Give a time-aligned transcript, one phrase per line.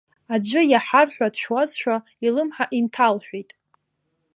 [0.33, 1.95] Аӡәы иаҳар ҳәа дшәауазшәа
[2.25, 3.51] илымҳа инҭалҳәеит.